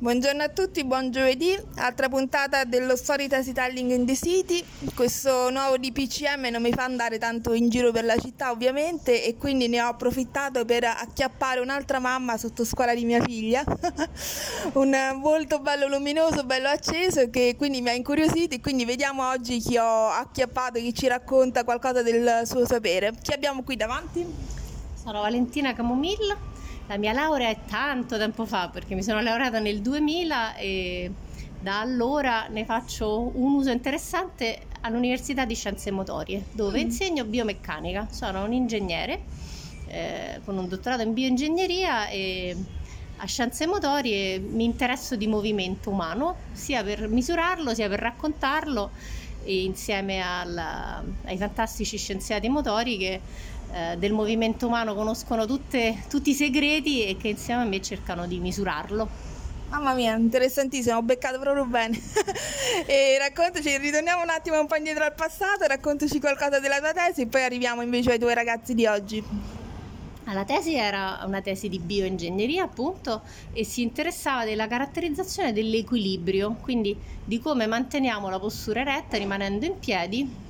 Buongiorno 0.00 0.42
a 0.42 0.48
tutti, 0.48 0.82
buon 0.82 1.10
giovedì, 1.10 1.54
altra 1.74 2.08
puntata 2.08 2.64
dello 2.64 2.96
Storytelling 2.96 3.90
in 3.90 4.06
the 4.06 4.16
City. 4.16 4.64
Questo 4.94 5.50
nuovo 5.50 5.76
DPCM 5.76 6.46
non 6.50 6.62
mi 6.62 6.72
fa 6.72 6.84
andare 6.84 7.18
tanto 7.18 7.52
in 7.52 7.68
giro 7.68 7.92
per 7.92 8.06
la 8.06 8.16
città 8.16 8.50
ovviamente 8.50 9.22
e 9.22 9.36
quindi 9.36 9.68
ne 9.68 9.82
ho 9.82 9.88
approfittato 9.88 10.64
per 10.64 10.84
acchiappare 10.84 11.60
un'altra 11.60 11.98
mamma 11.98 12.38
sotto 12.38 12.64
scuola 12.64 12.94
di 12.94 13.04
mia 13.04 13.22
figlia. 13.22 13.62
Un 14.72 14.96
volto 15.20 15.58
bello 15.60 15.86
luminoso, 15.86 16.44
bello 16.44 16.68
acceso 16.68 17.28
che 17.28 17.54
quindi 17.58 17.82
mi 17.82 17.90
ha 17.90 17.92
incuriosito 17.92 18.54
e 18.54 18.60
quindi 18.60 18.86
vediamo 18.86 19.28
oggi 19.28 19.58
chi 19.58 19.76
ho 19.76 20.08
acchiappato, 20.08 20.78
chi 20.78 20.94
ci 20.94 21.08
racconta 21.08 21.62
qualcosa 21.62 22.00
del 22.00 22.44
suo 22.46 22.64
sapere. 22.64 23.12
Chi 23.20 23.34
abbiamo 23.34 23.62
qui 23.62 23.76
davanti? 23.76 24.24
Sono 24.94 25.20
Valentina 25.20 25.74
Camomilla 25.74 26.49
la 26.90 26.98
mia 26.98 27.12
laurea 27.12 27.48
è 27.48 27.56
tanto 27.68 28.18
tempo 28.18 28.44
fa 28.44 28.68
perché 28.68 28.96
mi 28.96 29.04
sono 29.04 29.20
laureata 29.20 29.60
nel 29.60 29.80
2000 29.80 30.56
e 30.56 31.12
da 31.60 31.78
allora 31.78 32.48
ne 32.48 32.64
faccio 32.64 33.30
un 33.32 33.54
uso 33.54 33.70
interessante 33.70 34.62
all'Università 34.80 35.44
di 35.44 35.54
Scienze 35.54 35.92
Motorie 35.92 36.46
dove 36.50 36.80
mm. 36.80 36.82
insegno 36.82 37.24
biomeccanica. 37.24 38.08
Sono 38.10 38.42
un 38.42 38.52
ingegnere 38.52 39.22
eh, 39.86 40.40
con 40.44 40.58
un 40.58 40.66
dottorato 40.66 41.02
in 41.02 41.12
bioingegneria 41.12 42.08
e 42.08 42.56
a 43.18 43.26
Scienze 43.26 43.68
Motorie 43.68 44.40
mi 44.40 44.64
interesso 44.64 45.14
di 45.14 45.28
movimento 45.28 45.90
umano 45.90 46.38
sia 46.50 46.82
per 46.82 47.06
misurarlo 47.06 47.72
sia 47.72 47.88
per 47.88 48.00
raccontarlo 48.00 48.90
e 49.44 49.62
insieme 49.62 50.20
alla, 50.20 51.04
ai 51.24 51.36
fantastici 51.36 51.96
scienziati 51.96 52.48
motori 52.48 52.98
che 52.98 53.20
eh, 53.72 53.96
del 53.96 54.12
movimento 54.12 54.66
umano 54.66 54.94
conoscono 54.94 55.46
tutte, 55.46 56.04
tutti 56.08 56.30
i 56.30 56.34
segreti 56.34 57.04
e 57.04 57.16
che 57.16 57.28
insieme 57.28 57.62
a 57.62 57.64
me 57.64 57.80
cercano 57.80 58.26
di 58.26 58.38
misurarlo. 58.38 59.08
Mamma 59.70 59.94
mia, 59.94 60.16
interessantissimo, 60.16 60.96
ho 60.96 61.02
beccato 61.02 61.38
proprio 61.38 61.64
bene. 61.64 61.96
e 62.86 63.16
raccontaci, 63.18 63.76
ritorniamo 63.78 64.22
un 64.22 64.30
attimo 64.30 64.58
un 64.58 64.66
po' 64.66 64.74
indietro 64.74 65.04
al 65.04 65.14
passato, 65.14 65.64
raccontaci 65.66 66.18
qualcosa 66.18 66.58
della 66.58 66.78
tua 66.78 66.92
tesi 66.92 67.22
e 67.22 67.26
poi 67.28 67.44
arriviamo 67.44 67.80
invece 67.80 68.10
ai 68.10 68.18
tuoi 68.18 68.34
ragazzi 68.34 68.74
di 68.74 68.86
oggi. 68.86 69.24
La 70.32 70.44
tesi 70.44 70.74
era 70.74 71.22
una 71.24 71.40
tesi 71.40 71.68
di 71.68 71.78
bioingegneria 71.78 72.64
appunto 72.64 73.22
e 73.52 73.64
si 73.64 73.82
interessava 73.82 74.44
della 74.44 74.66
caratterizzazione 74.66 75.52
dell'equilibrio, 75.52 76.56
quindi 76.60 76.96
di 77.24 77.38
come 77.38 77.66
manteniamo 77.66 78.28
la 78.28 78.38
postura 78.40 78.80
eretta 78.80 79.16
rimanendo 79.16 79.66
in 79.66 79.78
piedi 79.78 80.48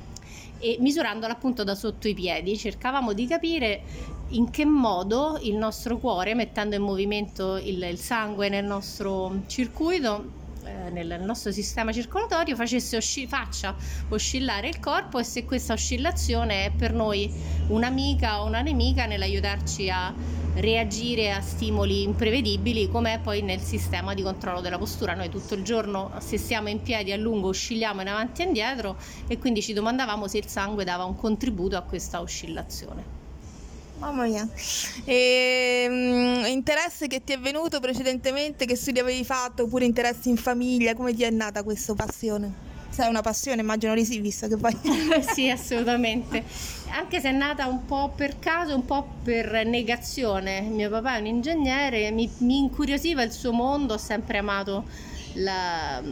e 0.60 0.76
misurandola 0.78 1.32
appunto 1.32 1.64
da 1.64 1.74
sotto 1.74 2.06
i 2.06 2.14
piedi. 2.14 2.56
Cercavamo 2.56 3.12
di 3.12 3.26
capire 3.26 3.82
in 4.30 4.50
che 4.50 4.64
modo 4.64 5.38
il 5.42 5.56
nostro 5.56 5.98
cuore 5.98 6.34
mettendo 6.34 6.76
in 6.76 6.82
movimento 6.82 7.56
il, 7.56 7.82
il 7.82 7.98
sangue 7.98 8.48
nel 8.48 8.64
nostro 8.64 9.42
circuito 9.46 10.38
eh, 10.64 10.90
nel 10.90 11.20
nostro 11.22 11.50
sistema 11.50 11.90
circolatorio 11.90 12.54
facesse 12.54 12.96
osci- 12.96 13.26
faccia 13.26 13.74
oscillare 14.10 14.68
il 14.68 14.78
corpo 14.78 15.18
e 15.18 15.24
se 15.24 15.44
questa 15.44 15.72
oscillazione 15.72 16.66
è 16.66 16.70
per 16.70 16.92
noi 16.92 17.32
un'amica 17.68 18.42
o 18.42 18.46
una 18.46 18.60
nemica 18.60 19.06
nell'aiutarci 19.06 19.90
a 19.90 20.12
reagire 20.54 21.32
a 21.32 21.40
stimoli 21.40 22.02
imprevedibili 22.02 22.88
come 22.88 23.14
è 23.14 23.18
poi 23.20 23.42
nel 23.42 23.60
sistema 23.60 24.14
di 24.14 24.22
controllo 24.22 24.60
della 24.60 24.78
postura. 24.78 25.14
Noi 25.14 25.28
tutto 25.28 25.54
il 25.54 25.62
giorno 25.62 26.10
se 26.18 26.38
stiamo 26.38 26.68
in 26.68 26.82
piedi 26.82 27.12
a 27.12 27.16
lungo 27.16 27.48
oscilliamo 27.48 28.00
in 28.00 28.08
avanti 28.08 28.42
e 28.42 28.46
indietro 28.46 28.96
e 29.26 29.38
quindi 29.38 29.62
ci 29.62 29.72
domandavamo 29.72 30.28
se 30.28 30.38
il 30.38 30.46
sangue 30.46 30.84
dava 30.84 31.04
un 31.04 31.16
contributo 31.16 31.76
a 31.76 31.82
questa 31.82 32.20
oscillazione. 32.20 33.18
Mamma 33.98 34.24
mia. 34.24 34.48
E, 35.04 35.86
um, 35.88 36.46
interesse 36.46 37.06
che 37.06 37.22
ti 37.22 37.34
è 37.34 37.38
venuto 37.38 37.80
precedentemente, 37.80 38.64
che 38.64 38.74
studi 38.74 38.98
avevi 38.98 39.24
fatto, 39.24 39.64
oppure 39.64 39.84
interessi 39.84 40.30
in 40.30 40.38
famiglia, 40.38 40.94
come 40.94 41.12
ti 41.12 41.22
è 41.22 41.30
nata 41.30 41.62
questa 41.62 41.94
passione? 41.94 42.69
Sai, 42.90 43.08
una 43.08 43.22
passione, 43.22 43.60
immagino 43.60 43.94
di 43.94 44.04
sì, 44.04 44.20
visto 44.20 44.48
che 44.48 44.56
poi... 44.56 44.76
sì, 45.32 45.48
assolutamente. 45.48 46.44
Anche 46.90 47.20
se 47.20 47.28
è 47.28 47.32
nata 47.32 47.66
un 47.66 47.86
po' 47.86 48.12
per 48.14 48.40
caso, 48.40 48.74
un 48.74 48.84
po' 48.84 49.06
per 49.22 49.64
negazione. 49.64 50.60
Mio 50.62 50.90
papà 50.90 51.16
è 51.16 51.20
un 51.20 51.26
ingegnere, 51.26 52.10
mi, 52.10 52.28
mi 52.38 52.58
incuriosiva 52.58 53.22
il 53.22 53.30
suo 53.30 53.52
mondo, 53.52 53.94
ho 53.94 53.98
sempre 53.98 54.38
amato 54.38 54.84
la, 55.34 56.02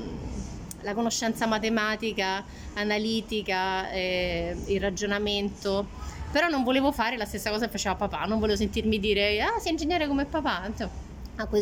la 0.83 0.95
conoscenza 0.95 1.47
matematica, 1.47 2.45
analitica, 2.75 3.91
eh, 3.91 4.57
il 4.67 4.81
ragionamento 4.81 6.07
però 6.31 6.49
non 6.49 6.63
volevo 6.63 6.93
fare 6.93 7.17
la 7.17 7.25
stessa 7.25 7.51
cosa 7.51 7.65
che 7.65 7.71
faceva 7.73 7.95
papà, 7.95 8.25
non 8.27 8.39
volevo 8.39 8.59
sentirmi 8.59 8.99
dire 9.01 9.41
ah 9.41 9.59
sei 9.59 9.73
ingegnere 9.73 10.07
come 10.07 10.27
papà, 10.27 10.71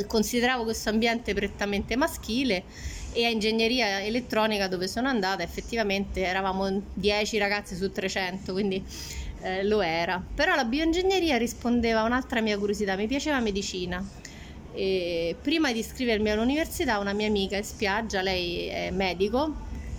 consideravo 0.08 0.64
questo 0.64 0.88
ambiente 0.88 1.34
prettamente 1.34 1.94
maschile 1.94 2.64
e 3.16 3.24
a 3.24 3.30
ingegneria 3.30 4.04
elettronica 4.04 4.68
dove 4.68 4.86
sono 4.86 5.08
andata 5.08 5.42
effettivamente 5.42 6.22
eravamo 6.22 6.82
10 6.92 7.38
ragazze 7.38 7.74
su 7.74 7.90
300, 7.90 8.52
quindi 8.52 8.84
eh, 9.40 9.64
lo 9.64 9.80
era. 9.80 10.22
Però 10.34 10.54
la 10.54 10.64
bioingegneria 10.64 11.38
rispondeva 11.38 12.00
a 12.00 12.04
un'altra 12.04 12.42
mia 12.42 12.58
curiosità, 12.58 12.94
mi 12.94 13.06
piaceva 13.06 13.40
medicina. 13.40 14.06
E 14.74 15.34
prima 15.40 15.72
di 15.72 15.78
iscrivermi 15.78 16.30
all'università 16.30 16.98
una 16.98 17.14
mia 17.14 17.26
amica 17.26 17.56
in 17.56 17.64
spiaggia, 17.64 18.20
lei 18.20 18.66
è 18.66 18.90
medico, 18.90 19.50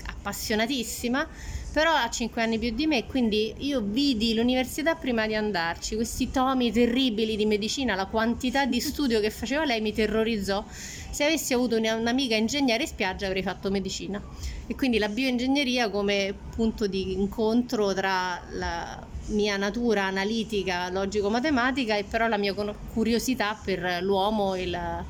appassionatissima, 0.06 1.28
però 1.72 1.94
ha 1.94 2.10
5 2.10 2.42
anni 2.42 2.58
più 2.58 2.74
di 2.74 2.88
me, 2.88 3.06
quindi 3.06 3.54
io 3.60 3.82
vidi 3.82 4.34
l'università 4.34 4.96
prima 4.96 5.28
di 5.28 5.36
andarci, 5.36 5.96
questi 5.96 6.32
tomi 6.32 6.72
terribili 6.72 7.36
di 7.36 7.46
medicina, 7.46 7.96
la 7.96 8.06
quantità 8.06 8.66
di 8.66 8.80
studio 8.80 9.20
che 9.20 9.30
faceva 9.30 9.64
lei 9.66 9.82
mi 9.82 9.94
terrorizzò. 9.94 10.64
Se 10.68 11.24
avessi 11.24 11.54
avuto 11.54 11.78
un'amica 11.78 12.36
ingegnere 12.36 12.84
in 12.84 12.90
spiaggia 12.90 13.28
avrei 13.28 13.44
fatto 13.44 13.70
medicina. 13.70 14.22
E 14.68 14.76
quindi 14.76 14.98
la 14.98 15.08
bioingegneria 15.08 15.90
come 15.90 16.34
punto 16.56 16.88
di 16.88 17.14
incontro 17.14 17.94
tra 17.94 18.42
la 18.52 19.06
mia 19.28 19.58
natura 19.58 20.04
analitica, 20.04 20.90
logico-matematica 20.90 21.96
e 21.96 22.04
però 22.04 22.28
la 22.28 22.38
mia 22.38 22.54
curiosità 22.94 23.60
per 23.64 24.00
l'uomo 24.02 24.56
e 24.56 24.68
la 24.68 25.04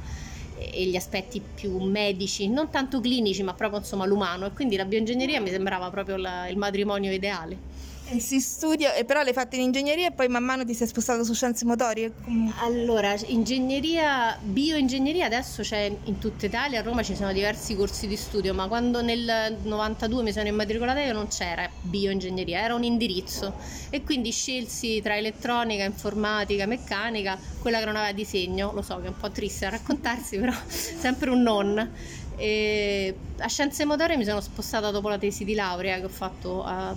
e 0.57 0.85
gli 0.85 0.95
aspetti 0.95 1.41
più 1.41 1.77
medici, 1.79 2.47
non 2.49 2.69
tanto 2.69 2.99
clinici, 2.99 3.43
ma 3.43 3.53
proprio 3.53 3.79
insomma 3.79 4.05
l'umano. 4.05 4.45
E 4.45 4.53
quindi 4.53 4.75
la 4.75 4.85
bioingegneria 4.85 5.41
mi 5.41 5.49
sembrava 5.49 5.89
proprio 5.89 6.17
la, 6.17 6.47
il 6.47 6.57
matrimonio 6.57 7.11
ideale. 7.11 7.66
E 8.09 8.21
si 8.21 8.39
studia, 8.39 8.93
e 8.93 9.03
però 9.03 9.21
l'hai 9.21 9.33
fatta 9.33 9.57
in 9.57 9.63
ingegneria 9.63 10.07
e 10.07 10.11
poi 10.11 10.29
man 10.29 10.43
mano 10.43 10.63
ti 10.63 10.73
sei 10.73 10.87
spostato 10.87 11.25
su 11.25 11.33
scienze 11.33 11.65
motorie? 11.65 12.13
Allora, 12.61 13.13
ingegneria, 13.25 14.37
bioingegneria 14.41 15.25
adesso 15.25 15.61
c'è 15.61 15.93
in 16.05 16.17
tutta 16.17 16.45
Italia, 16.45 16.79
a 16.79 16.83
Roma 16.83 17.03
ci 17.03 17.15
sono 17.15 17.33
diversi 17.33 17.75
corsi 17.75 18.07
di 18.07 18.15
studio, 18.15 18.53
ma 18.53 18.67
quando 18.67 19.01
nel 19.01 19.57
92 19.61 20.23
mi 20.23 20.31
sono 20.31 20.47
immatricolata 20.47 21.01
io 21.01 21.11
non 21.11 21.27
c'era 21.27 21.69
bioingegneria, 21.81 22.61
era 22.61 22.75
un 22.75 22.83
indirizzo 22.83 23.55
e 23.89 24.01
quindi 24.03 24.31
scelsi 24.31 25.01
tra 25.01 25.17
elettronica, 25.17 25.83
informatica, 25.83 26.65
meccanica, 26.65 27.37
quella 27.59 27.79
che 27.79 27.85
non 27.85 27.97
aveva 27.97 28.13
disegno, 28.13 28.71
lo 28.73 28.81
so 28.81 29.01
che 29.01 29.07
è 29.07 29.09
un 29.09 29.17
po' 29.17 29.31
triste 29.31 29.65
da 29.65 29.71
raccontarsi, 29.71 30.37
però 30.37 30.53
sempre 30.67 31.29
un 31.29 31.41
non. 31.41 31.91
E 32.37 33.15
a 33.39 33.47
scienze 33.47 33.83
motorie 33.83 34.15
mi 34.15 34.23
sono 34.23 34.39
spostata 34.39 34.91
dopo 34.91 35.09
la 35.09 35.17
tesi 35.17 35.43
di 35.43 35.55
laurea 35.55 35.97
che 35.99 36.05
ho 36.05 36.09
fatto 36.09 36.63
a 36.63 36.95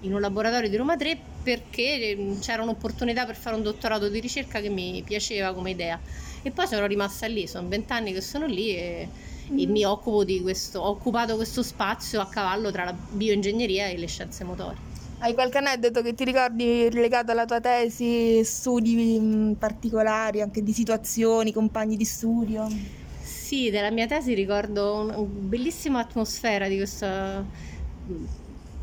in 0.00 0.14
un 0.14 0.20
laboratorio 0.20 0.68
di 0.68 0.76
Roma 0.76 0.96
3 0.96 1.18
perché 1.42 2.16
mm, 2.18 2.40
c'era 2.40 2.62
un'opportunità 2.62 3.26
per 3.26 3.36
fare 3.36 3.56
un 3.56 3.62
dottorato 3.62 4.08
di 4.08 4.20
ricerca 4.20 4.60
che 4.60 4.68
mi 4.68 5.02
piaceva 5.04 5.52
come 5.52 5.70
idea 5.70 5.98
e 6.42 6.50
poi 6.50 6.66
sono 6.66 6.86
rimasta 6.86 7.26
lì, 7.26 7.46
sono 7.46 7.68
vent'anni 7.68 8.12
che 8.12 8.20
sono 8.20 8.46
lì 8.46 8.74
e, 8.74 9.08
mm. 9.50 9.58
e 9.58 9.66
mi 9.66 9.84
occupo 9.84 10.24
di 10.24 10.40
questo, 10.40 10.80
ho 10.80 10.88
occupato 10.88 11.36
questo 11.36 11.62
spazio 11.62 12.20
a 12.20 12.26
cavallo 12.26 12.70
tra 12.70 12.84
la 12.84 12.92
bioingegneria 12.92 13.86
e 13.86 13.96
le 13.96 14.06
scienze 14.06 14.44
motorie. 14.44 14.88
Hai 15.22 15.34
qualche 15.34 15.58
aneddoto 15.58 16.00
che 16.00 16.14
ti 16.14 16.24
ricordi 16.24 16.88
legato 16.92 17.30
alla 17.30 17.44
tua 17.44 17.60
tesi, 17.60 18.42
studi 18.42 19.18
mm, 19.20 19.52
particolari, 19.52 20.40
anche 20.40 20.62
di 20.62 20.72
situazioni, 20.72 21.52
compagni 21.52 21.96
di 21.96 22.06
studio? 22.06 22.66
Sì, 23.20 23.68
della 23.68 23.90
mia 23.90 24.06
tesi 24.06 24.32
ricordo 24.32 24.94
una 24.94 25.18
bellissima 25.18 25.98
atmosfera 25.98 26.68
di 26.68 26.76
questa 26.76 27.44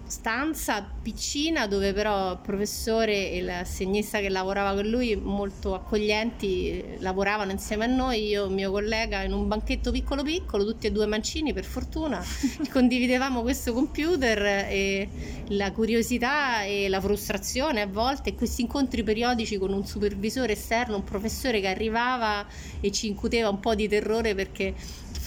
stanza 0.08 0.86
piccina 1.02 1.68
dove 1.68 1.94
però 1.94 2.32
il 2.32 2.40
professore 2.40 3.32
e 3.32 3.42
l'assegnista 3.42 4.20
che 4.20 4.30
lavorava 4.30 4.74
con 4.74 4.88
lui 4.88 5.16
molto 5.16 5.74
accoglienti 5.74 6.98
lavoravano 7.00 7.52
insieme 7.52 7.86
a 7.86 7.88
noi 7.88 8.28
io 8.28 8.46
e 8.46 8.48
il 8.48 8.54
mio 8.54 8.72
collega 8.72 9.24
in 9.24 9.34
un 9.34 9.48
banchetto 9.48 9.92
piccolo 9.92 10.24
piccolo 10.24 10.66
tutti 10.66 10.88
e 10.88 10.92
due 10.92 11.06
mancini 11.06 11.54
per 11.54 11.66
fortuna. 11.66 12.24
Condividevamo 12.72 13.42
questo 13.42 13.74
computer 13.74 14.40
e 14.70 15.10
la 15.50 15.72
curiosità 15.72 16.64
e 16.64 16.88
la 16.90 17.02
frustrazione 17.02 17.82
a 17.82 17.88
volte 17.88 18.30
e 18.30 18.36
questi 18.36 18.62
incontri 18.62 19.04
periodici 19.04 19.58
con 19.58 19.74
un 19.74 19.86
supervisore 19.86 20.54
esterno 20.54 20.96
un 20.96 21.04
professore 21.04 21.60
che 21.60 21.68
arrivava 21.68 22.46
e 22.80 22.92
ci 22.92 23.08
incuteva 23.08 23.50
un 23.50 23.60
po' 23.60 23.76
di 23.76 23.88
terrore 23.88 24.36
perché 24.36 24.74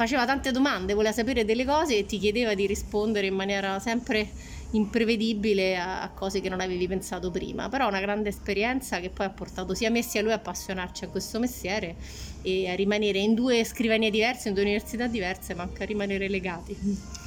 faceva 0.01 0.25
tante 0.25 0.51
domande 0.51 0.95
voleva 0.95 1.13
sapere 1.13 1.45
delle 1.45 1.65
cose 1.67 1.99
e 1.99 2.07
ti 2.07 2.19
chiedeva 2.19 2.55
di 2.55 2.67
rispondere 2.67 3.27
in 3.27 3.35
maniera 3.35 3.79
sempre 3.79 4.31
imprevedibile 4.73 5.77
a, 5.77 6.03
a, 6.03 6.11
cose 6.11 6.41
che 6.41 6.49
non 6.49 6.61
avevi 6.61 6.87
pensato 6.87 7.31
prima, 7.31 7.69
però 7.69 7.89
una 7.89 8.01
grande 8.01 8.29
esperienza 8.29 9.01
che 9.01 9.11
poi 9.11 9.27
ha 9.27 9.31
portato 9.31 9.75
sia 9.75 9.91
me 9.91 10.03
sia 10.03 10.23
lui 10.23 10.33
a 10.33 10.37
appassionarci 10.37 11.05
a 11.05 11.09
questo 11.09 11.39
mestiere 11.39 11.97
e 12.43 12.69
a 12.69 12.75
rimanere 12.75 13.19
in 13.19 13.35
due 13.35 13.65
scrivanie 13.65 14.11
diverse, 14.11 14.49
in 14.49 14.55
due 14.55 14.63
università 14.63 15.07
diverse, 15.07 15.55
ma 15.55 15.63
anche 15.63 15.83
a 15.83 15.87
rimanere 15.87 16.29
legati. 16.29 17.20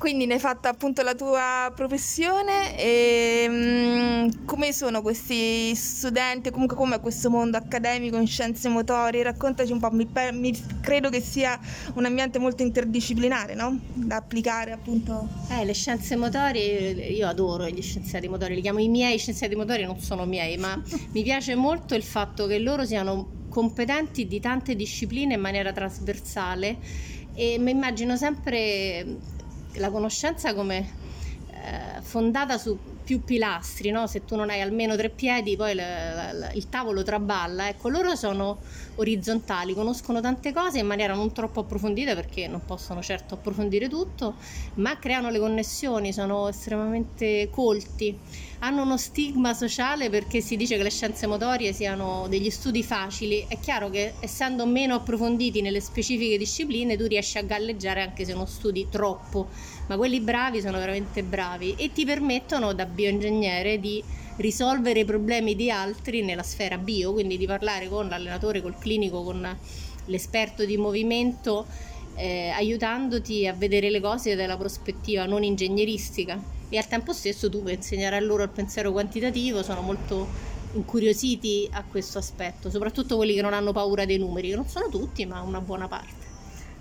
Quindi 0.00 0.24
ne 0.24 0.32
hai 0.32 0.40
fatta 0.40 0.70
appunto 0.70 1.02
la 1.02 1.14
tua 1.14 1.70
professione 1.74 2.74
e 2.78 3.46
um, 3.46 4.46
come 4.46 4.72
sono 4.72 5.02
questi 5.02 5.74
studenti, 5.74 6.50
comunque 6.50 6.74
come 6.74 6.96
è 6.96 7.00
questo 7.00 7.28
mondo 7.28 7.58
accademico 7.58 8.16
in 8.16 8.26
scienze 8.26 8.70
motorie? 8.70 9.22
Raccontaci 9.22 9.72
un 9.72 9.78
po', 9.78 9.90
mi, 9.90 10.08
mi, 10.32 10.58
credo 10.80 11.10
che 11.10 11.20
sia 11.20 11.60
un 11.96 12.06
ambiente 12.06 12.38
molto 12.38 12.62
interdisciplinare, 12.62 13.54
no? 13.54 13.78
Da 13.92 14.16
applicare 14.16 14.72
appunto. 14.72 15.28
Eh, 15.50 15.66
le 15.66 15.74
scienze 15.74 16.16
motorie, 16.16 16.92
io 16.92 17.28
adoro 17.28 17.68
gli 17.68 17.82
scienziati 17.82 18.26
motori, 18.26 18.54
li 18.54 18.62
chiamo 18.62 18.78
i 18.78 18.88
miei 18.88 19.18
scienziati 19.18 19.54
motori, 19.54 19.84
non 19.84 20.00
sono 20.00 20.24
miei, 20.24 20.56
ma 20.56 20.82
mi 21.12 21.22
piace 21.22 21.54
molto 21.56 21.94
il 21.94 22.04
fatto 22.04 22.46
che 22.46 22.58
loro 22.58 22.86
siano 22.86 23.48
competenti 23.50 24.26
di 24.26 24.40
tante 24.40 24.74
discipline 24.74 25.34
in 25.34 25.40
maniera 25.42 25.74
trasversale 25.74 26.78
e 27.34 27.58
mi 27.58 27.70
immagino 27.70 28.16
sempre 28.16 29.38
la 29.74 29.90
conoscenza 29.90 30.54
come 30.54 30.90
eh, 31.50 32.00
fondata 32.02 32.58
su 32.58 32.78
più 33.10 33.24
pilastri, 33.24 33.90
no? 33.90 34.06
se 34.06 34.24
tu 34.24 34.36
non 34.36 34.50
hai 34.50 34.60
almeno 34.60 34.94
tre 34.94 35.10
piedi 35.10 35.56
poi 35.56 35.74
la, 35.74 36.30
la, 36.32 36.52
il 36.52 36.68
tavolo 36.68 37.02
traballa, 37.02 37.66
ecco 37.66 37.88
loro 37.88 38.14
sono 38.14 38.58
orizzontali, 38.94 39.74
conoscono 39.74 40.20
tante 40.20 40.52
cose 40.52 40.78
in 40.78 40.86
maniera 40.86 41.14
non 41.14 41.32
troppo 41.32 41.58
approfondita 41.58 42.14
perché 42.14 42.46
non 42.46 42.64
possono 42.64 43.02
certo 43.02 43.34
approfondire 43.34 43.88
tutto, 43.88 44.34
ma 44.74 44.96
creano 45.00 45.28
le 45.30 45.40
connessioni, 45.40 46.12
sono 46.12 46.46
estremamente 46.46 47.48
colti 47.50 48.16
hanno 48.60 48.82
uno 48.82 48.96
stigma 48.96 49.54
sociale 49.54 50.10
perché 50.10 50.40
si 50.40 50.56
dice 50.56 50.76
che 50.76 50.82
le 50.82 50.90
scienze 50.90 51.26
motorie 51.26 51.72
siano 51.72 52.26
degli 52.28 52.50
studi 52.50 52.82
facili. 52.82 53.44
È 53.48 53.58
chiaro 53.58 53.88
che 53.88 54.14
essendo 54.20 54.66
meno 54.66 54.94
approfonditi 54.94 55.62
nelle 55.62 55.80
specifiche 55.80 56.36
discipline 56.36 56.96
tu 56.96 57.06
riesci 57.06 57.38
a 57.38 57.42
galleggiare 57.42 58.02
anche 58.02 58.24
se 58.24 58.34
non 58.34 58.46
studi 58.46 58.88
troppo, 58.90 59.48
ma 59.86 59.96
quelli 59.96 60.20
bravi 60.20 60.60
sono 60.60 60.78
veramente 60.78 61.22
bravi 61.22 61.74
e 61.76 61.90
ti 61.92 62.04
permettono 62.04 62.74
da 62.74 62.84
bioingegnere 63.00 63.80
di 63.80 64.02
risolvere 64.36 65.00
i 65.00 65.04
problemi 65.04 65.56
di 65.56 65.70
altri 65.70 66.22
nella 66.22 66.42
sfera 66.42 66.76
bio, 66.78 67.12
quindi 67.12 67.38
di 67.38 67.46
parlare 67.46 67.88
con 67.88 68.08
l'allenatore, 68.08 68.60
col 68.60 68.78
clinico, 68.78 69.22
con 69.22 69.56
l'esperto 70.06 70.64
di 70.64 70.76
movimento, 70.76 71.66
eh, 72.16 72.50
aiutandoti 72.50 73.46
a 73.46 73.54
vedere 73.54 73.90
le 73.90 74.00
cose 74.00 74.34
dalla 74.34 74.56
prospettiva 74.56 75.24
non 75.24 75.42
ingegneristica 75.42 76.42
e 76.68 76.76
al 76.76 76.86
tempo 76.86 77.12
stesso 77.12 77.48
tu 77.48 77.62
puoi 77.62 77.74
insegnare 77.74 78.16
a 78.16 78.20
loro 78.20 78.42
il 78.42 78.50
pensiero 78.50 78.92
quantitativo, 78.92 79.62
sono 79.62 79.80
molto 79.80 80.26
incuriositi 80.72 81.68
a 81.72 81.82
questo 81.82 82.18
aspetto, 82.18 82.70
soprattutto 82.70 83.16
quelli 83.16 83.34
che 83.34 83.42
non 83.42 83.54
hanno 83.54 83.72
paura 83.72 84.04
dei 84.04 84.18
numeri, 84.18 84.50
che 84.50 84.56
non 84.56 84.68
sono 84.68 84.88
tutti, 84.88 85.26
ma 85.26 85.40
una 85.40 85.60
buona 85.60 85.88
parte. 85.88 86.29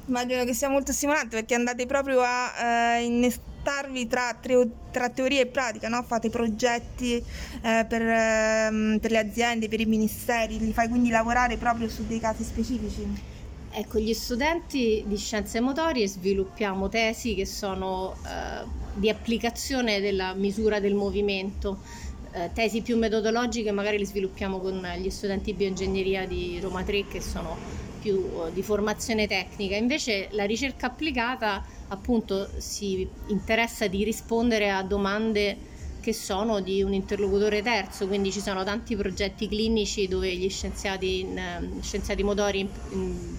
Immagino 0.09 0.43
che 0.43 0.55
sia 0.55 0.69
molto 0.69 0.91
stimolante 0.91 1.35
perché 1.35 1.53
andate 1.53 1.85
proprio 1.85 2.21
a 2.21 2.97
eh, 2.97 3.03
innestarvi 3.03 4.07
tra, 4.07 4.35
tra, 4.89 5.09
teoria 5.09 5.41
e 5.41 5.45
pratica, 5.45 5.87
no? 5.87 6.01
fate 6.01 6.31
progetti 6.31 7.13
eh, 7.13 7.85
per, 7.87 8.01
eh, 8.01 8.97
per 8.99 9.11
le 9.11 9.17
aziende, 9.19 9.67
per 9.67 9.79
i 9.79 9.85
ministeri, 9.85 10.57
li 10.57 10.73
fai 10.73 10.89
quindi 10.89 11.09
lavorare 11.09 11.57
proprio 11.57 11.87
su 11.89 12.07
dei 12.07 12.19
casi 12.19 12.43
specifici. 12.43 13.05
Ecco, 13.71 13.99
gli 13.99 14.15
studenti 14.15 15.03
di 15.05 15.15
scienze 15.15 15.59
motorie 15.59 16.07
sviluppiamo 16.07 16.89
tesi 16.89 17.35
che 17.35 17.45
sono 17.45 18.15
eh, 18.25 18.65
di 18.95 19.11
applicazione 19.11 20.01
della 20.01 20.33
misura 20.33 20.79
del 20.79 20.95
movimento, 20.95 21.81
eh, 22.31 22.49
tesi 22.51 22.81
più 22.81 22.97
metodologiche 22.97 23.71
magari 23.71 23.99
le 23.99 24.07
sviluppiamo 24.07 24.57
con 24.57 24.83
gli 24.97 25.09
studenti 25.11 25.51
di 25.51 25.57
bioingegneria 25.57 26.25
di 26.25 26.59
Roma 26.59 26.81
3 26.81 27.05
che 27.05 27.21
sono 27.21 27.88
più 27.99 28.15
eh, 28.17 28.53
di 28.53 28.61
formazione 28.61 29.27
tecnica, 29.27 29.75
invece 29.75 30.27
la 30.31 30.45
ricerca 30.45 30.87
applicata 30.87 31.63
appunto 31.89 32.49
si 32.57 33.07
interessa 33.27 33.87
di 33.87 34.03
rispondere 34.03 34.71
a 34.71 34.83
domande 34.83 35.57
che 35.99 36.13
sono 36.13 36.61
di 36.61 36.81
un 36.81 36.93
interlocutore 36.93 37.61
terzo, 37.61 38.07
quindi 38.07 38.31
ci 38.31 38.39
sono 38.39 38.63
tanti 38.63 38.95
progetti 38.95 39.47
clinici 39.47 40.07
dove 40.07 40.33
gli 40.35 40.49
scienziati, 40.49 41.19
in, 41.19 41.37
eh, 41.37 41.81
scienziati 41.81 42.23
motori 42.23 42.59
in, 42.61 42.69
in, 42.91 43.37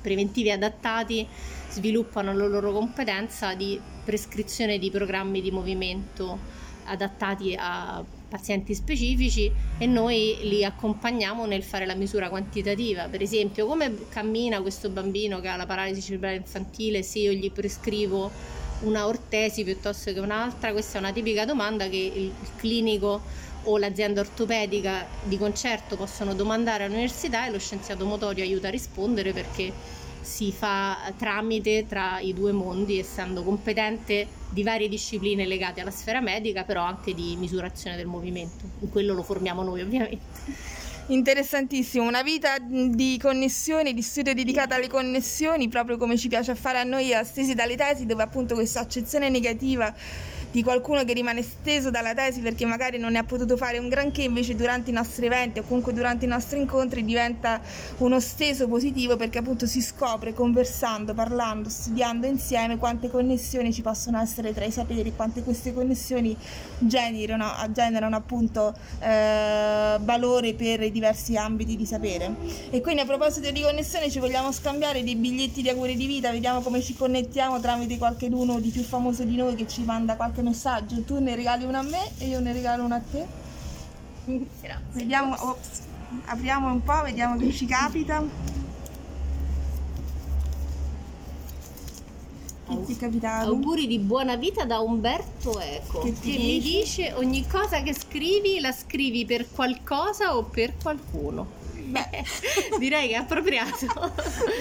preventivi 0.00 0.50
adattati 0.50 1.26
sviluppano 1.68 2.32
la 2.32 2.46
loro 2.46 2.72
competenza 2.72 3.54
di 3.54 3.78
prescrizione 4.04 4.78
di 4.78 4.90
programmi 4.90 5.42
di 5.42 5.50
movimento 5.50 6.38
adattati 6.84 7.54
a 7.56 8.02
pazienti 8.30 8.74
specifici 8.74 9.52
e 9.76 9.86
noi 9.86 10.38
li 10.42 10.64
accompagniamo 10.64 11.44
nel 11.44 11.64
fare 11.64 11.84
la 11.84 11.94
misura 11.94 12.30
quantitativa. 12.30 13.08
Per 13.08 13.20
esempio, 13.20 13.66
come 13.66 14.08
cammina 14.08 14.62
questo 14.62 14.88
bambino 14.88 15.40
che 15.40 15.48
ha 15.48 15.56
la 15.56 15.66
paralisi 15.66 16.00
cerebrale 16.00 16.36
infantile 16.36 17.02
se 17.02 17.18
io 17.18 17.32
gli 17.32 17.50
prescrivo 17.50 18.30
una 18.82 19.06
ortesi 19.06 19.64
piuttosto 19.64 20.12
che 20.12 20.20
un'altra? 20.20 20.72
Questa 20.72 20.96
è 20.96 21.00
una 21.00 21.12
tipica 21.12 21.44
domanda 21.44 21.88
che 21.88 21.96
il 21.96 22.32
clinico 22.56 23.20
o 23.64 23.76
l'azienda 23.76 24.20
ortopedica 24.20 25.06
di 25.24 25.36
concerto 25.36 25.96
possono 25.96 26.32
domandare 26.34 26.84
all'università 26.84 27.46
e 27.46 27.50
lo 27.50 27.58
scienziato 27.58 28.06
motorio 28.06 28.42
aiuta 28.42 28.68
a 28.68 28.70
rispondere 28.70 29.32
perché 29.32 29.98
si 30.30 30.52
fa 30.52 31.12
tramite 31.18 31.86
tra 31.88 32.20
i 32.20 32.32
due 32.32 32.52
mondi, 32.52 33.00
essendo 33.00 33.42
competente 33.42 34.28
di 34.48 34.62
varie 34.62 34.88
discipline 34.88 35.44
legate 35.44 35.80
alla 35.80 35.90
sfera 35.90 36.20
medica, 36.20 36.62
però 36.62 36.82
anche 36.84 37.14
di 37.14 37.34
misurazione 37.36 37.96
del 37.96 38.06
movimento. 38.06 38.64
In 38.78 38.90
quello 38.90 39.12
lo 39.12 39.24
formiamo 39.24 39.64
noi, 39.64 39.80
ovviamente. 39.80 40.78
Interessantissimo, 41.08 42.06
una 42.06 42.22
vita 42.22 42.58
di 42.60 43.18
connessioni, 43.20 43.92
di 43.92 44.02
studio 44.02 44.32
dedicata 44.32 44.76
alle 44.76 44.86
connessioni, 44.86 45.66
proprio 45.66 45.96
come 45.96 46.16
ci 46.16 46.28
piace 46.28 46.54
fare 46.54 46.78
a 46.78 46.84
noi 46.84 47.12
a 47.12 47.24
Stesi 47.24 47.54
dalle 47.54 47.74
tesi, 47.74 48.06
dove 48.06 48.22
appunto 48.22 48.54
questa 48.54 48.78
accezione 48.78 49.28
negativa 49.28 49.92
di 50.50 50.62
qualcuno 50.62 51.04
che 51.04 51.12
rimane 51.12 51.42
steso 51.42 51.90
dalla 51.90 52.14
tesi 52.14 52.40
perché 52.40 52.64
magari 52.64 52.98
non 52.98 53.12
ne 53.12 53.18
ha 53.18 53.24
potuto 53.24 53.56
fare 53.56 53.78
un 53.78 53.88
granché, 53.88 54.22
invece 54.22 54.54
durante 54.56 54.90
i 54.90 54.92
nostri 54.92 55.26
eventi 55.26 55.60
o 55.60 55.62
comunque 55.62 55.92
durante 55.92 56.24
i 56.24 56.28
nostri 56.28 56.58
incontri 56.58 57.04
diventa 57.04 57.60
uno 57.98 58.20
steso 58.20 58.68
positivo 58.68 59.16
perché 59.16 59.38
appunto 59.38 59.66
si 59.66 59.80
scopre 59.80 60.32
conversando, 60.34 61.14
parlando, 61.14 61.68
studiando 61.68 62.26
insieme 62.26 62.78
quante 62.78 63.10
connessioni 63.10 63.72
ci 63.72 63.82
possono 63.82 64.20
essere 64.20 64.52
tra 64.52 64.64
i 64.64 64.70
saperi, 64.70 65.14
quante 65.14 65.42
queste 65.42 65.72
connessioni 65.72 66.36
generano, 66.78 67.46
generano 67.70 68.16
appunto 68.16 68.74
eh, 69.00 69.98
valore 70.00 70.54
per 70.54 70.82
i 70.82 70.90
diversi 70.90 71.36
ambiti 71.36 71.76
di 71.76 71.86
sapere. 71.86 72.34
E 72.70 72.80
quindi 72.80 73.02
a 73.02 73.04
proposito 73.04 73.50
di 73.50 73.60
connessione 73.60 74.10
ci 74.10 74.18
vogliamo 74.18 74.52
scambiare 74.52 75.04
dei 75.04 75.16
biglietti 75.16 75.62
di 75.62 75.68
auguri 75.68 75.96
di 75.96 76.06
vita, 76.06 76.30
vediamo 76.30 76.60
come 76.60 76.82
ci 76.82 76.94
connettiamo 76.94 77.60
tramite 77.60 77.98
qualcuno 77.98 78.58
di 78.58 78.70
più 78.70 78.82
famoso 78.82 79.24
di 79.24 79.36
noi 79.36 79.54
che 79.54 79.66
ci 79.66 79.82
manda 79.82 80.16
qualche 80.16 80.39
qualche 80.40 80.42
messaggio, 80.42 81.02
tu 81.02 81.18
ne 81.18 81.34
regali 81.34 81.64
uno 81.64 81.78
a 81.78 81.82
me 81.82 82.10
e 82.18 82.26
io 82.26 82.40
ne 82.40 82.52
regalo 82.52 82.84
uno 82.84 82.94
a 82.94 83.00
te. 83.00 83.26
Grazie. 84.24 84.84
Vediamo, 84.92 85.34
oh, 85.34 85.58
apriamo 86.24 86.70
un 86.70 86.82
po', 86.82 87.02
vediamo 87.02 87.36
che 87.36 87.52
ci 87.52 87.66
capita. 87.66 88.22
Che 92.68 92.84
ti 92.84 92.92
è 92.92 92.96
capitato? 92.96 93.48
Auguri 93.48 93.86
di 93.86 93.98
buona 93.98 94.36
vita 94.36 94.64
da 94.64 94.78
Umberto 94.78 95.58
Eco 95.58 96.00
che, 96.02 96.12
che 96.12 96.38
mi 96.38 96.60
dice 96.60 97.12
ogni 97.14 97.44
cosa 97.48 97.82
che 97.82 97.92
scrivi 97.92 98.60
la 98.60 98.70
scrivi 98.70 99.24
per 99.24 99.50
qualcosa 99.50 100.36
o 100.36 100.44
per 100.44 100.74
qualcuno. 100.80 101.59
Beh, 101.90 102.78
direi 102.78 103.08
che 103.08 103.14
è 103.14 103.18
appropriato. 103.18 103.86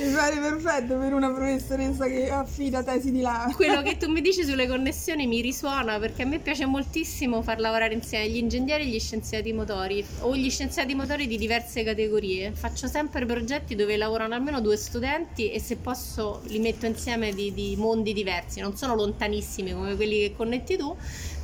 Mi 0.04 0.12
pare 0.14 0.40
perfetto 0.40 0.98
per 0.98 1.14
una 1.14 1.32
professoressa 1.32 2.06
che 2.08 2.30
affida 2.30 2.82
tesi 2.82 3.12
di 3.12 3.22
laurea. 3.22 3.56
Quello 3.56 3.82
che 3.84 3.98
tu 3.98 4.10
mi 4.10 4.22
dici 4.22 4.44
sulle 4.44 4.68
connessioni 4.68 5.28
mi 5.28 5.42
risuona 5.42 6.00
perché 6.00 6.24
a 6.24 6.26
me 6.26 6.40
piace 6.40 6.66
moltissimo 6.66 7.42
far 7.42 7.60
lavorare 7.60 7.94
insieme 7.94 8.30
gli 8.30 8.38
ingegneri 8.38 8.84
e 8.84 8.88
gli 8.88 9.00
scienziati 9.00 9.54
motori 9.54 10.04
o 10.22 10.36
gli 10.36 10.50
scienziati 10.50 10.96
motori 10.96 11.28
di 11.28 11.38
diverse 11.38 11.84
categorie. 11.84 12.52
Faccio 12.52 12.88
sempre 12.88 13.26
progetti 13.26 13.76
dove 13.76 13.96
lavorano 13.96 14.34
almeno 14.34 14.60
due 14.60 14.78
studenti 14.78 15.52
e 15.52 15.60
se 15.60 15.76
posso 15.78 16.42
li 16.46 16.60
metto 16.60 16.88
insieme 16.88 17.34
di, 17.34 17.54
di 17.54 17.76
mondi 17.78 18.14
diversi, 18.14 18.60
non 18.60 18.76
sono 18.76 18.96
lontanissimi 18.96 19.74
come 19.74 19.96
quelli 19.96 20.20
che 20.20 20.34
connetti 20.36 20.78
tu, 20.78 20.96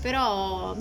però 0.02 0.76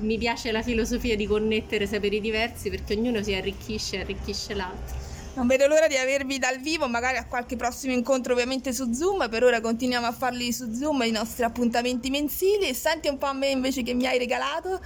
mi 0.00 0.18
piace 0.18 0.52
la 0.52 0.62
filosofia 0.62 1.16
di 1.16 1.26
connettere 1.26 1.86
saperi 1.86 2.20
diversi 2.20 2.70
perché 2.70 2.94
ognuno 2.94 3.22
si 3.22 3.34
arricchisce 3.34 3.96
e 3.96 4.00
arricchisce 4.00 4.54
l'altro. 4.54 4.96
Non 5.36 5.46
vedo 5.46 5.66
l'ora 5.66 5.86
di 5.86 5.96
avervi 5.96 6.38
dal 6.38 6.60
vivo, 6.60 6.88
magari 6.88 7.18
a 7.18 7.26
qualche 7.26 7.56
prossimo 7.56 7.92
incontro 7.92 8.32
ovviamente 8.32 8.72
su 8.72 8.92
Zoom, 8.94 9.28
per 9.28 9.44
ora 9.44 9.60
continuiamo 9.60 10.06
a 10.06 10.12
farli 10.12 10.50
su 10.50 10.72
Zoom, 10.72 11.02
i 11.02 11.10
nostri 11.10 11.44
appuntamenti 11.44 12.08
mensili 12.08 12.68
e 12.68 12.74
senti 12.74 13.08
un 13.08 13.18
po' 13.18 13.26
a 13.26 13.34
me 13.34 13.48
invece 13.48 13.82
che 13.82 13.92
mi 13.92 14.06
hai 14.06 14.16
regalato, 14.16 14.80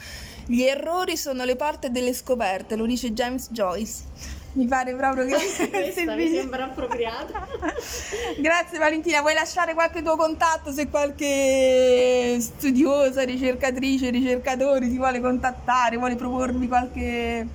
gli 0.47 0.63
errori 0.63 1.17
sono 1.17 1.45
le 1.45 1.55
porte 1.55 1.93
delle 1.93 2.13
scoperte, 2.13 2.75
lo 2.75 2.85
dice 2.85 3.13
James 3.13 3.49
Joyce. 3.53 4.40
Mi 4.53 4.67
pare 4.67 4.95
proprio 4.95 5.27
che 5.27 5.37
Questa 5.71 6.15
mi 6.17 6.29
sembra 6.35 6.65
appropriata. 6.65 7.47
Grazie 8.39 8.79
Valentina, 8.79 9.21
vuoi 9.21 9.35
lasciare 9.35 9.75
qualche 9.75 10.03
tuo 10.03 10.17
contatto 10.17 10.73
se 10.73 10.89
qualche 10.89 12.37
studiosa, 12.41 13.23
ricercatrice, 13.23 14.11
ricercatore 14.11 14.89
ti 14.89 14.97
vuole 14.97 15.21
contattare, 15.21 15.97
vuole 15.97 16.17
propormi 16.17 16.67
qualche 16.67 17.47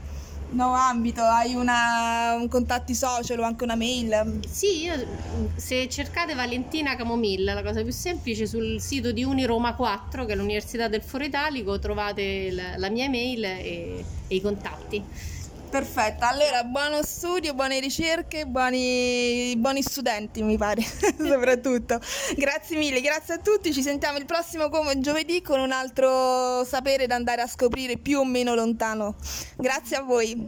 nuovo 0.52 0.74
ambito? 0.74 1.22
Hai 1.22 1.54
una, 1.56 2.36
un 2.40 2.48
contatti 2.48 2.96
social 2.96 3.40
o 3.40 3.44
anche 3.44 3.66
una 3.66 3.76
mail? 3.76 4.40
Sì, 4.50 4.84
io, 4.84 4.94
se 5.56 5.90
cercate 5.90 6.34
Valentina 6.34 6.96
Camomilla, 6.96 7.54
la 7.54 7.64
cosa 7.64 7.82
più 7.84 7.92
semplice, 7.92 8.48
sul 8.48 8.80
sito 8.80 9.12
di 9.12 9.24
Uniroma 9.24 9.76
4, 9.76 10.26
che 10.26 10.32
è 10.32 10.36
l'Università 10.36 10.88
del 10.88 11.02
Foro 11.02 11.26
Italico, 11.26 11.78
trovate 11.78 12.52
la, 12.52 12.78
la 12.78 12.90
mia 12.90 13.04
email 13.04 13.44
e, 13.44 14.06
e 14.28 14.36
i 14.36 14.42
contatti. 14.42 15.04
Perfetto, 15.76 16.24
allora 16.24 16.64
buono 16.64 17.04
studio, 17.04 17.54
buone 17.54 17.82
ricerche, 17.82 18.46
buoni, 18.46 19.54
buoni 19.58 19.82
studenti 19.82 20.42
mi 20.42 20.56
pare, 20.56 20.82
soprattutto. 21.20 22.00
Grazie 22.38 22.78
mille, 22.78 23.02
grazie 23.02 23.34
a 23.34 23.38
tutti, 23.40 23.74
ci 23.74 23.82
sentiamo 23.82 24.18
il 24.18 24.24
prossimo 24.24 24.70
come 24.70 25.02
giovedì 25.02 25.42
con 25.42 25.60
un 25.60 25.74
altro 25.74 26.64
sapere 26.64 27.08
da 27.08 27.16
andare 27.16 27.42
a 27.42 27.48
scoprire 27.48 27.98
più 27.98 28.20
o 28.20 28.24
meno 28.24 28.56
lontano. 28.56 29.16
Grazie 29.58 29.98
a 29.98 30.02
voi. 30.02 30.48